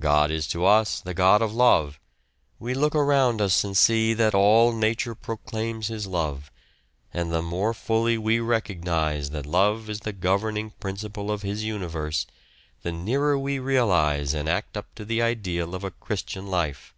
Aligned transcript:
God 0.00 0.30
is 0.30 0.46
to 0.46 0.64
us 0.64 1.02
the 1.02 1.12
God 1.12 1.42
of 1.42 1.54
Love. 1.54 2.00
We 2.58 2.72
look 2.72 2.94
around 2.94 3.42
us 3.42 3.62
and 3.64 3.76
see 3.76 4.14
that 4.14 4.34
all 4.34 4.72
nature 4.72 5.14
proclaims 5.14 5.88
His 5.88 6.06
love, 6.06 6.50
and 7.12 7.30
the 7.30 7.42
more 7.42 7.74
fully 7.74 8.16
we 8.16 8.40
recognise 8.40 9.28
that 9.28 9.44
love 9.44 9.90
is 9.90 10.00
the 10.00 10.14
governing 10.14 10.70
principle 10.80 11.30
of 11.30 11.42
His 11.42 11.64
universe, 11.64 12.26
the 12.80 12.92
nearer 12.92 13.38
we 13.38 13.58
realise 13.58 14.32
and 14.32 14.48
act 14.48 14.74
up 14.74 14.94
to 14.94 15.04
the 15.04 15.20
ideal 15.20 15.74
of 15.74 15.84
a 15.84 15.90
Christian 15.90 16.46
life. 16.46 16.94